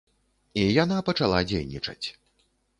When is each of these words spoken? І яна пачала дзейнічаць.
І 0.61 0.63
яна 0.83 0.97
пачала 1.11 1.45
дзейнічаць. 1.53 2.05